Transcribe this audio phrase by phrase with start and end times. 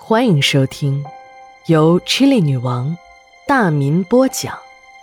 [0.00, 1.04] 欢迎收听
[1.66, 2.96] 由 Chili 女王
[3.46, 4.58] 大民播讲、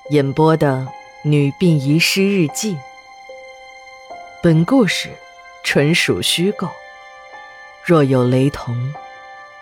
[0.09, 0.87] 演播的
[1.29, 2.73] 《女病遗失日记》。
[4.41, 5.09] 本故事
[5.63, 6.71] 纯属虚构，
[7.83, 8.75] 若有雷同，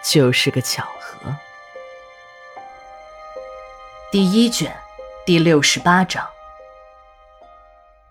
[0.02, 1.36] 就是个巧合。
[4.11, 4.73] 第一卷
[5.25, 6.25] 第六十八章。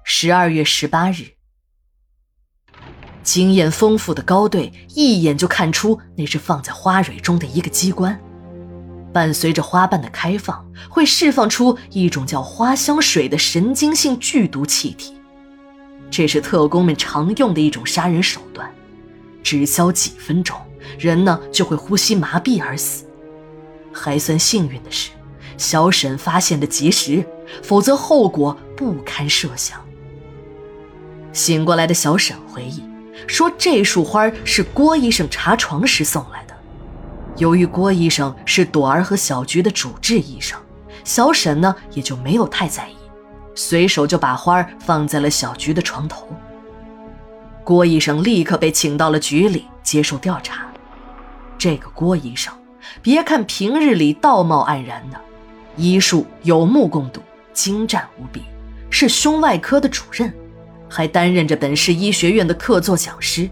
[0.05, 1.33] 十二月十八日。
[3.23, 8.19] 经验丰富的高队一眼就看出那是放在花蕊中的一个机关，
[9.13, 15.15] 伴随着花瓣的开放，会释放出一种叫花香水的神经性剧毒气体。
[16.11, 18.71] 这是特工们常用的一种杀人手段，
[19.43, 20.57] 只消几分钟，
[20.99, 23.05] 人呢就会呼吸麻痹而死。
[23.93, 25.11] 还算幸运的是，
[25.57, 27.25] 小沈发现的及时，
[27.63, 29.81] 否则后果不堪设想。
[31.33, 32.83] 醒过来的小沈回忆。
[33.27, 36.55] 说这束花是郭医生查床时送来的。
[37.37, 40.59] 由于郭医生是朵儿和小菊的主治医生，
[41.05, 42.97] 小沈呢也就没有太在意，
[43.55, 46.29] 随手就把花放在了小菊的床头。
[47.65, 50.67] 郭医生立刻被请到了局里接受调查。
[51.57, 52.53] 这个郭医生，
[53.01, 55.21] 别看平日里道貌岸然的，
[55.77, 58.43] 医术有目共睹，精湛无比，
[58.91, 60.33] 是胸外科的主任。
[60.93, 63.49] 还担任着本市医学院的客座讲师，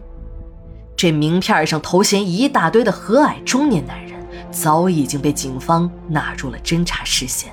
[0.94, 7.50] 这名片上头衔一大堆的和蔼中年男人，早已经被警方纳入了侦查视线。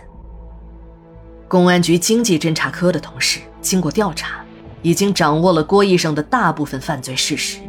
[1.47, 4.43] 公安局经济侦查科的同事经过调查，
[4.81, 7.59] 已经掌握了郭医生的大部分犯罪事实，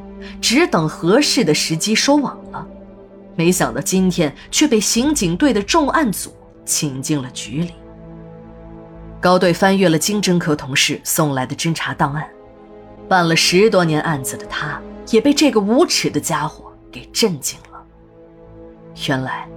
[0.41, 2.67] 只等合适的时机收网了。
[3.37, 7.71] 没想到今天却被刑警队的重案组请进了局里。
[9.21, 12.29] 高队翻阅了经侦科同事送来的侦查档案，
[13.09, 14.81] 办了十多年案子的他，
[15.11, 17.83] 也被这个无耻的家伙给震惊了。
[19.09, 19.49] 原来，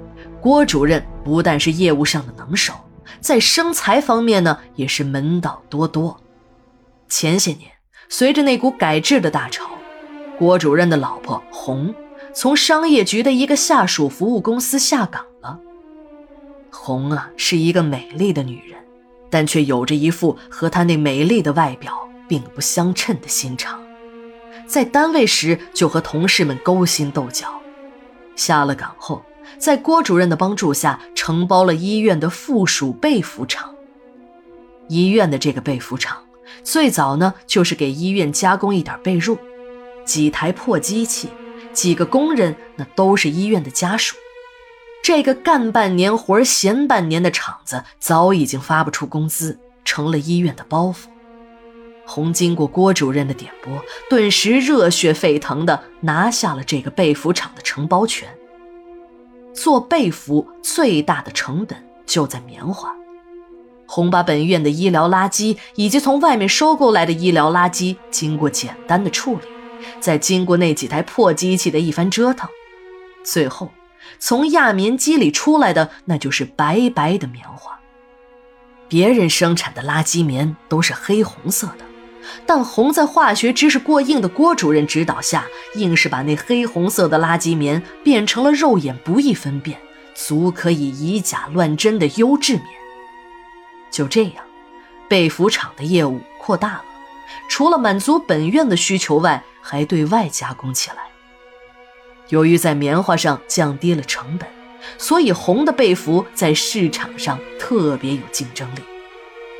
[0.41, 2.73] 郭主任不但是业务上的能手，
[3.19, 6.19] 在生财方面呢，也是门道多多。
[7.07, 7.69] 前些年，
[8.09, 9.69] 随着那股改制的大潮，
[10.39, 11.93] 郭主任的老婆红
[12.33, 15.59] 从商业局的一个下属服务公司下岗了。
[16.71, 18.81] 红啊，是一个美丽的女人。
[19.31, 23.81] 但却有着一副和她那美丽的外表并不相称的心肠，
[24.67, 27.47] 在单位时就和同事们勾心斗角，
[28.35, 29.23] 下了岗后，
[29.57, 33.73] 在郭主任的帮助下承包了医院的附属被服厂。
[34.87, 36.21] 医院的这个被服厂，
[36.63, 39.37] 最早呢就是给医院加工一点被褥，
[40.03, 41.29] 几台破机器，
[41.71, 44.15] 几个工人，那都是医院的家属。
[45.03, 51.05] 这个干半年活闲半年的厂子早已经发不出工资，成了医院的包袱。
[52.05, 53.73] 红经过郭主任的点拨，
[54.09, 58.29] 顿时热血沸腾地拿下了这个被服厂的承包权。
[59.53, 62.93] 做被服最大的成本就在棉花。
[63.87, 69.41] 红把本院的医疗垃圾以及从外面收购来的医疗垃圾，经过简单的处理，
[69.99, 72.47] 再经过那几台破机器的一番折腾，
[73.23, 73.69] 最后。
[74.19, 77.79] 从轧棉机里出来的那就是白白的棉花。
[78.87, 81.85] 别人生产的垃圾棉都是黑红色的，
[82.45, 85.45] 但红在化学知识过硬的郭主任指导下，
[85.75, 89.79] 硬是把那黑红色的垃圾棉变成了肉眼不易分辨、
[90.13, 92.65] 足可以以假乱真的优质棉。
[93.89, 94.43] 就这样，
[95.07, 96.85] 被服厂的业务扩大了，
[97.47, 101.10] 除了满足本院的需求外，还对外加工起来。
[102.31, 104.47] 由于在棉花上降低了成本，
[104.97, 108.79] 所以红的被服在市场上特别有竞争力。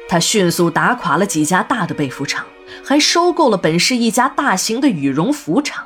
[0.08, 2.46] 他迅速打垮了几家大的被服厂，
[2.84, 5.86] 还收购了本市一家大型的羽绒服厂。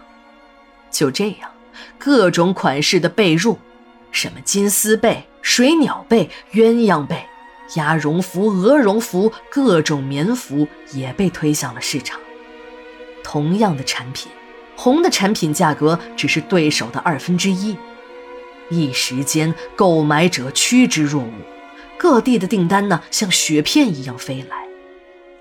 [0.92, 1.50] 就这样，
[1.98, 3.58] 各种款式的被褥，
[4.12, 7.18] 什么金丝被、水鸟被、鸳鸯被、
[7.76, 12.20] 鸭绒服、鹅绒服，各种棉服也被推向了市场。
[13.24, 14.32] 同样的产品。
[14.76, 17.78] 红的产品价格只是对手的二分之一，
[18.70, 21.30] 一时间购买者趋之若鹜，
[21.98, 24.68] 各地的订单呢像雪片一样飞来，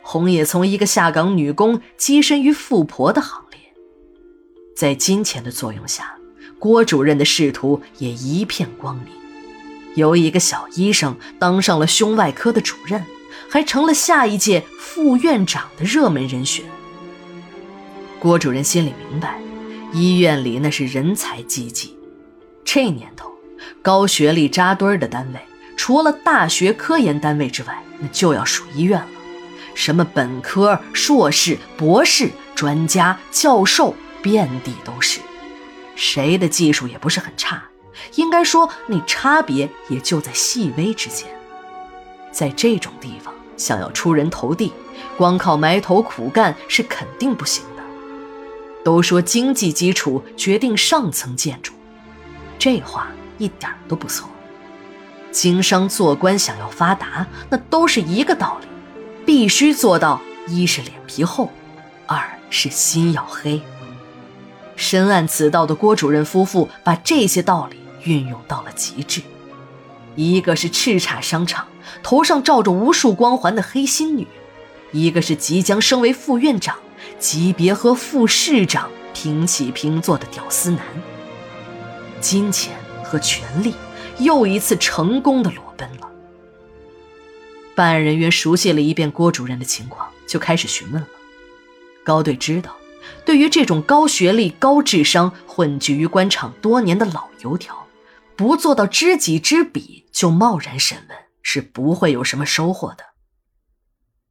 [0.03, 3.59] 红也从一个下岗女工跻身于富婆的行列，
[4.77, 6.15] 在金钱的作用下，
[6.59, 9.07] 郭主任的仕途也一片光明，
[9.95, 13.05] 由一个小医生当上了胸外科的主任，
[13.51, 16.65] 还成了下一届副院长的热门人选。
[18.25, 19.39] 郭主任心里明白，
[19.93, 21.95] 医院里那是人才济济。
[22.65, 23.31] 这年头，
[23.83, 25.41] 高学历扎堆儿的单位，
[25.77, 29.09] 除了大学科研单位之外，那就要数医院了。
[29.75, 35.21] 什么本科、硕士、博士、专家、教授，遍地都是。
[35.95, 37.63] 谁的技术也不是很差，
[38.15, 41.29] 应该说那差别也就在细微之间。
[42.33, 44.73] 在这种地方，想要出人头地，
[45.19, 47.63] 光靠埋头苦干是肯定不行。
[48.85, 51.73] 都说经济基础决定上层建筑，
[52.59, 53.09] 这话
[53.39, 54.29] 一点都不错。
[55.33, 58.69] 经商做官想要发达，那都是一个道理，
[59.25, 61.51] 必须做到一是脸皮厚，
[62.07, 63.61] 二是心要黑。
[64.77, 69.23] 深谙此道的郭主任夫妇把这些道理运用到了极致。
[70.15, 71.67] 一个是叱咤商场，
[72.03, 74.27] 头上罩着无数光环的黑心女；
[74.93, 76.77] 一个是即将升为副院长，
[77.19, 80.85] 级别和副市长平起平坐的屌丝男。
[82.21, 83.75] 金钱和权力
[84.19, 86.11] 又一次成功的裸奔了。
[87.75, 91.09] 办案人员熟悉了一遍郭主任的情况，就开始询问了。
[92.05, 92.77] 高队知道。
[93.27, 97.87] 对于这种高学历、高智商、混迹于官场多年的老油条，
[98.35, 103.05] 不做到知己知彼就贸然审问，是不会有什么收获的。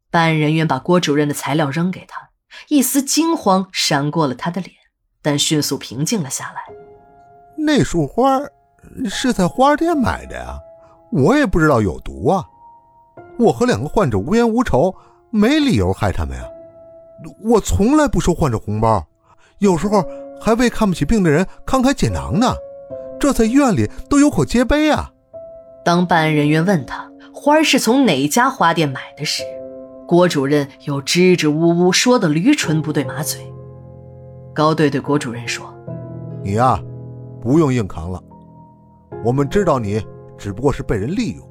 [0.09, 2.29] 办案人员把郭主任的材料扔给他，
[2.69, 4.75] 一丝惊慌闪过了他的脸，
[5.21, 6.61] 但迅速平静了下来。
[7.57, 8.39] 那束花
[9.09, 10.59] 是在花店买的呀，
[11.11, 12.45] 我也不知道有毒啊。
[13.39, 14.94] 我和两个患者无冤无仇，
[15.29, 16.44] 没理由害他们呀。
[17.41, 19.05] 我从来不收患者红包，
[19.59, 20.03] 有时候
[20.41, 22.53] 还为看不起病的人慷慨解囊呢。
[23.19, 25.09] 这在医院里都有口皆碑啊。
[25.85, 29.44] 当办案人员问他花是从哪家花店买的时，
[30.13, 33.42] 郭主任又支支吾吾说的驴唇不对马嘴。
[34.54, 35.65] 高队对郭主任说
[36.45, 36.80] ：“你呀，
[37.42, 38.21] 不用硬扛了。
[39.25, 40.00] 我们知道你
[40.38, 41.44] 只不过是被人利用。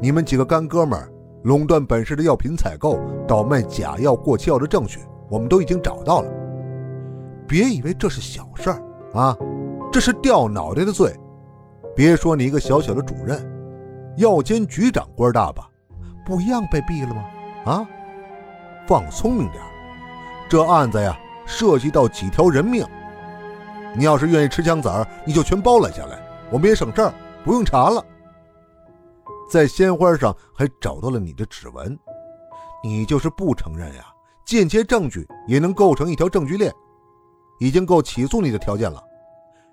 [0.00, 0.98] 你们几个干哥们。”
[1.44, 2.98] 垄断本市的药品采购、
[3.28, 6.30] 倒卖假药、过期药的证据，我们都已经找到了。
[7.46, 8.82] 别以为这是小事儿
[9.12, 9.36] 啊，
[9.92, 11.14] 这是掉脑袋的罪。
[11.94, 13.46] 别说你一个小小的主任，
[14.16, 15.68] 药监局长官大吧，
[16.24, 17.22] 不一样被毙了吗？
[17.64, 17.86] 啊，
[18.86, 19.62] 放聪明点
[20.48, 22.86] 这案子呀，涉及到几条人命。
[23.96, 26.20] 你要是愿意吃枪子儿，你就全包揽下来，
[26.50, 27.14] 我们也省事儿，
[27.44, 28.04] 不用查了。
[29.50, 31.98] 在鲜花上还找到了你的指纹，
[32.82, 34.04] 你就是不承认呀？
[34.44, 36.70] 间接证据也能构成一条证据链，
[37.60, 39.02] 已经够起诉你的条件了。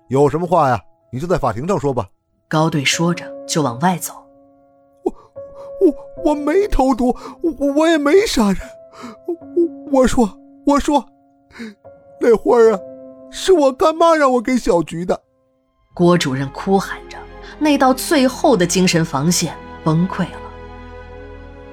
[0.08, 0.80] 有什么话呀，
[1.12, 2.08] 你就在法庭上说吧。
[2.48, 4.21] 高队说着就往外走。
[5.82, 8.58] 我我没投毒，我我也没杀人。
[9.26, 11.04] 我我说我说，
[12.20, 12.80] 那花儿啊，
[13.30, 15.20] 是我干妈让我给小菊的。
[15.94, 17.18] 郭主任哭喊着。
[17.58, 20.38] 那道最后的精神防线崩溃了。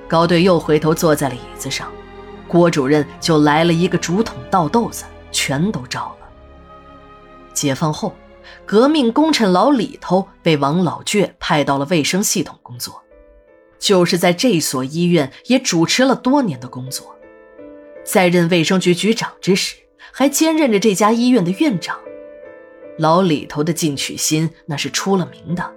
[0.07, 1.91] 高队又回头坐在了椅子上，
[2.47, 6.27] 郭主任就来了一个竹筒倒豆子，全都招了。
[7.53, 8.13] 解放后，
[8.65, 13.01] 革命功臣老李头被王老倔派到了卫生系统工作，
[13.79, 17.15] 就是在这所医院也主持了多年的工作，
[18.03, 19.75] 在任卫生局局长之时，
[20.11, 21.97] 还兼任着这家医院的院长。
[22.97, 25.73] 老李头的进取心那是出了名的。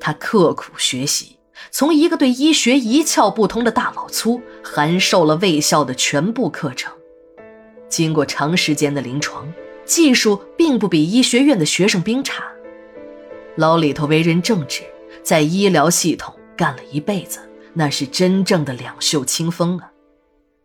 [0.00, 1.36] 他刻苦学习，
[1.70, 6.92] 从一个对医学一窍不通的大老粗，函授了卫校的全部课程。
[7.88, 9.52] 经过长时间的临床，
[9.84, 12.42] 技术并不比医学院的学生兵差。
[13.56, 14.82] 老李头为人正直，
[15.22, 17.40] 在医疗系统干了一辈子，
[17.72, 19.90] 那是真正的两袖清风啊。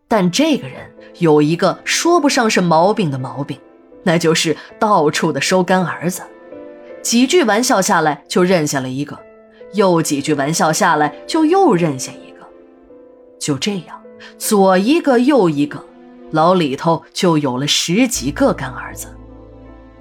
[0.07, 3.59] 但这个人有一个说不上是毛病的毛病，
[4.03, 6.23] 那就是到处的收干儿子。
[7.01, 9.15] 几句玩笑下来，就认下了一个；
[9.73, 12.39] 又几句玩笑下来，就又认下一个。
[13.39, 14.01] 就这样，
[14.37, 15.85] 左一个右一个，
[16.31, 19.07] 老李头就有了十几个干儿子。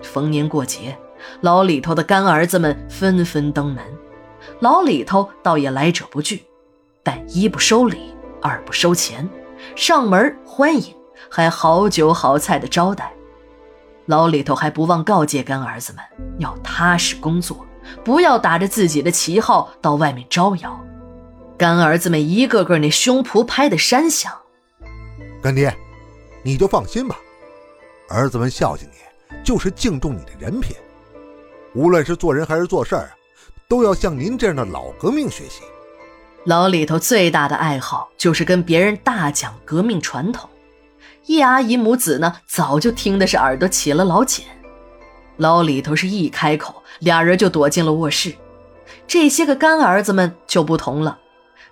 [0.02, 0.96] 逢年过节，
[1.42, 3.84] 老李头的干儿子们纷纷登门，
[4.60, 6.42] 老李头倒也来者不拒，
[7.04, 9.28] 但一不收礼，二不收钱，
[9.76, 10.94] 上门欢迎，
[11.30, 13.12] 还好酒好菜的招待。
[14.06, 16.02] 老李头还不忘告诫干儿子们
[16.38, 17.64] 要踏实工作，
[18.02, 20.80] 不要打着自己的旗号到外面招摇。
[21.56, 24.32] 干儿子们一个个那胸脯拍得山响。
[25.40, 25.72] 干爹，
[26.42, 27.16] 你就放心吧，
[28.08, 30.74] 儿子们孝敬你，就是敬重你的人品。
[31.74, 33.10] 无论是做人还是做事儿，
[33.68, 35.60] 都要向您这样的老革命学习。
[36.44, 40.48] 老李头最大的爱好就是跟别人大讲革命传统。
[41.26, 44.46] 叶阿姨母子呢，早就听的是耳朵起了老茧。
[45.36, 48.34] 老李头是一开口，俩人就躲进了卧室。
[49.06, 51.18] 这些个干儿子们就不同了，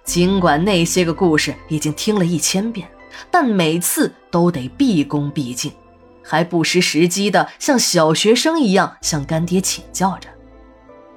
[0.05, 2.87] 尽管那些个故事已经听了一千遍，
[3.31, 5.73] 但每次都得毕恭毕敬，
[6.23, 10.29] 还不失时机的像小学生一样向干爹请教着。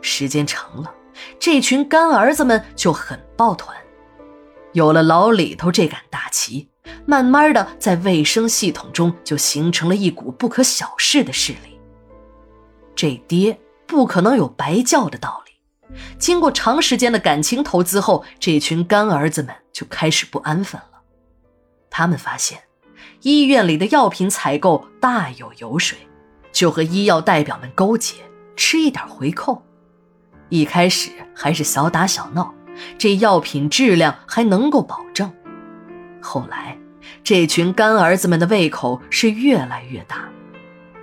[0.02, 0.94] 时间长了，
[1.40, 3.76] 这群干儿子们就很抱团。
[4.74, 6.70] 有了老李头这杆大旗，
[7.06, 11.80] 慢慢的在卫生系统中就形成了一股不可小视的势力。
[12.96, 15.96] 这爹不可能有白叫的道理。
[16.20, 21.02] 经过长时间的感情投资后，这群干儿子们就开始不安分了。
[21.90, 22.62] 他们发现，
[23.24, 25.98] 医院里的药品采购大有油水，
[26.52, 28.14] 就和医药代表们勾结，
[28.56, 29.64] 吃一点回扣。
[30.50, 32.54] 一开始还是小打小闹。
[32.98, 35.30] 这药品质量还能够保证。
[36.22, 36.78] 后来，
[37.24, 40.30] 这群干儿子们的胃口是越来越大。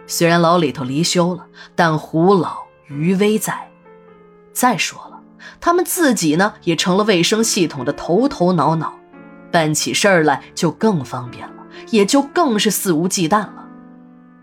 [0.07, 3.69] 虽然老李头离休了，但胡老余威在。
[4.53, 5.21] 再说了，
[5.61, 8.99] 他们自己呢，也成了卫生系统的头头脑脑，
[9.50, 13.69] 办起事儿来就更方便了，也就更是肆无忌惮了。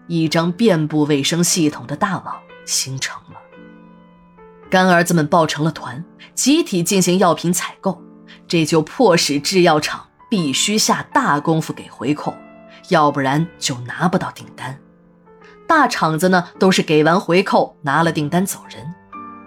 [0.08, 3.40] 一张遍布卫生系统的大网形成了。
[4.74, 6.04] 干儿子们抱成了团，
[6.34, 8.02] 集体进行药品采购，
[8.48, 12.34] 这就迫使制药厂必须下大功夫给回扣，
[12.90, 14.76] 要不然就拿不到订单。
[15.68, 18.84] 大厂子呢，都是给完回扣，拿了订单走人；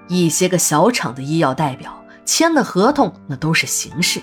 [0.06, 4.21] 一些个小厂的医药代表签的合同，那都是形式，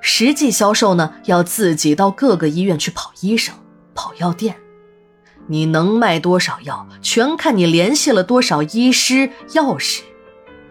[0.00, 3.54] 实际销售呢，要自己到各个医院去跑医生、
[3.94, 4.56] 跑药店。
[5.46, 10.02] 你能卖多少药，全看你联系了多少医师、药师。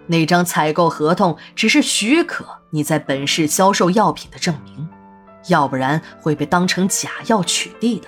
[0.08, 4.88] 那张采购合同只是许可你在本市销售药品的证明，
[5.48, 8.08] 要不然会被当成假药取缔的。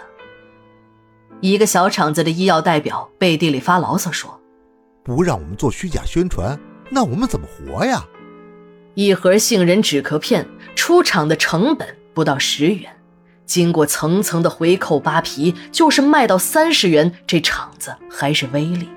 [1.41, 4.39] 一个小厂子的医药代表背地里发牢骚说
[5.03, 6.59] ：“不让我们做虚假宣传，
[6.89, 8.03] 那我们怎么活呀？”
[8.95, 12.89] 一盒杏仁止咳片出厂的成本不到十元，
[13.45, 18.89] 经过层层的回扣扒皮，就是卖到三十元，这厂子还是微利。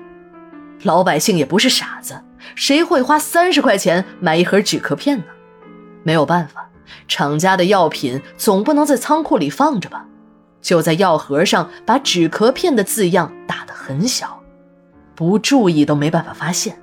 [0.83, 2.19] 老百姓也不是傻子。
[2.55, 5.25] 谁会花三十块钱买一盒止咳片呢？
[6.03, 6.69] 没有办法，
[7.07, 10.05] 厂家的药品总不能在仓库里放着吧？
[10.61, 14.41] 就在药盒上把止咳片的字样打得很小，
[15.15, 16.79] 不注意都没办法发现，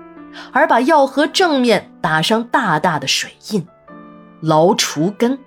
[0.52, 3.66] 而把药盒正面打上大大的水印
[4.40, 5.38] “劳除根”，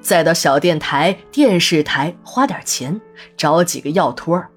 [0.00, 3.00] 再到小电台、电视台花点钱
[3.36, 4.48] 找几个药托儿，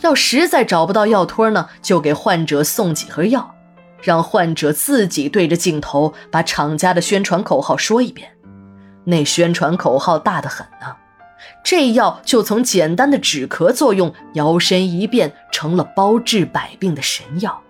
[0.00, 3.54] 要实在找不到药托儿呢，就给患者送几盒药。
[4.00, 8.30] 让患者自己对着镜头把厂家的宣传口号说一遍，
[9.04, 10.94] 那宣传口号大得很呢。
[11.62, 17.62] 这药就从简单的止咳作用摇身一变成了包治百病的神药。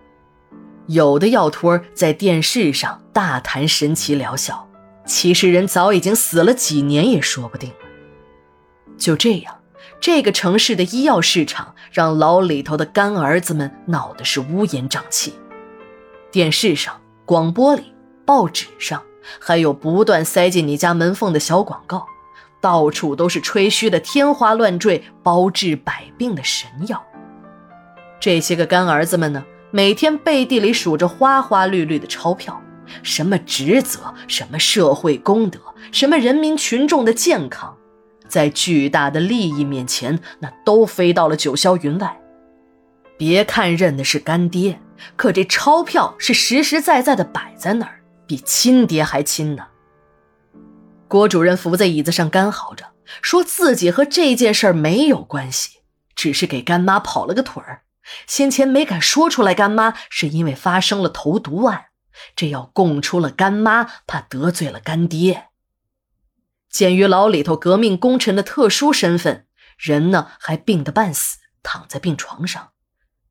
[0.87, 4.67] 有的药托在电视上大谈神奇疗效，
[5.05, 7.71] 其实人早已经死了几年也说不定。
[8.97, 9.55] 就这样，
[10.01, 15.35] 这个城市的医药市场让老李头的干儿子们闹得是乌烟瘴气。
[16.31, 17.93] 电视上、广播里、
[18.25, 19.03] 报纸上，
[19.41, 22.07] 还有不断塞进你家门缝的小广告，
[22.61, 27.03] 到处都是吹嘘的天花乱坠、包治百病的神药。
[28.21, 32.61] 这些个干儿子们呢，每天背地里数着花花绿绿的钞票，
[33.03, 35.59] 什么职责，什么社会公德，
[35.93, 37.75] 什么人民群众的健康，
[38.27, 42.21] 在巨大的利益面前，那都飞到了九霄云外。
[43.17, 44.81] 别看认的是干爹。
[45.17, 49.67] 可这钞票是实实在在的摆在那儿，比亲爹还亲呢。
[51.07, 55.79] 郭主任伏在椅子上干嚎着，说自己和这件事儿没有关系，
[56.15, 57.83] 只是给干妈跑了个腿儿。
[58.27, 61.87] 先前没敢说出来，干妈是因为发生了投毒案，
[62.35, 65.49] 这要供出了干妈，怕得罪了干爹。
[66.71, 69.47] 鉴于老里头革命功臣的特殊身份，
[69.79, 72.71] 人呢还病得半死，躺在病床上。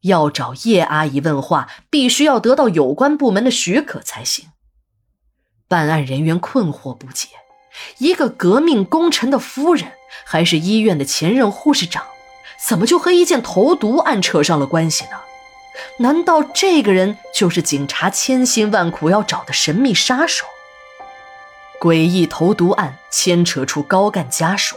[0.01, 4.46] 要找叶阿姨问话，必须要得到有关部门的许可才行。
[5.68, 7.27] 办案人员困惑不解：
[7.98, 9.92] 一个革命功臣的夫人，
[10.25, 12.06] 还是医院的前任护士长，
[12.66, 15.12] 怎么就和一件投毒案扯上了关系呢？
[16.00, 20.46] 难道这个人就是警察千辛万苦要找的神秘杀手？
[21.80, 24.75] 诡异投毒案牵扯出高干家属，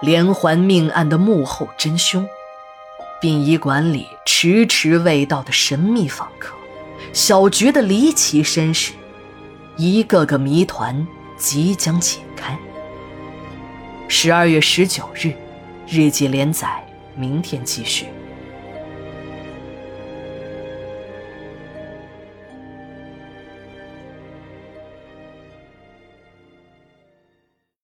[0.00, 2.28] 连环命案的幕后真凶。
[3.18, 6.54] 殡仪馆里迟迟未到的神秘访客，
[7.14, 8.92] 小菊的离奇身世，
[9.76, 11.06] 一个个谜团
[11.38, 12.58] 即将解开。
[14.06, 15.32] 十二月十九日，
[15.88, 18.06] 日记连载，明天继续。